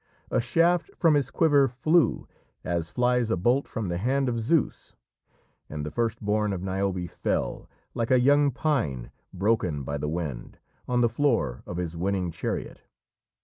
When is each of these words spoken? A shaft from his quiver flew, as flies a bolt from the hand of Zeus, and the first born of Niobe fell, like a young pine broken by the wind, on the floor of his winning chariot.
A 0.31 0.41
shaft 0.41 0.89
from 0.97 1.13
his 1.13 1.29
quiver 1.29 1.67
flew, 1.67 2.27
as 2.63 2.89
flies 2.89 3.29
a 3.29 3.37
bolt 3.37 3.67
from 3.67 3.87
the 3.89 3.99
hand 3.99 4.27
of 4.29 4.39
Zeus, 4.39 4.95
and 5.69 5.85
the 5.85 5.91
first 5.91 6.19
born 6.21 6.53
of 6.53 6.63
Niobe 6.63 7.07
fell, 7.07 7.69
like 7.93 8.09
a 8.09 8.19
young 8.19 8.49
pine 8.49 9.11
broken 9.31 9.83
by 9.83 9.99
the 9.99 10.09
wind, 10.09 10.57
on 10.87 11.01
the 11.01 11.07
floor 11.07 11.61
of 11.67 11.77
his 11.77 11.95
winning 11.95 12.31
chariot. 12.31 12.81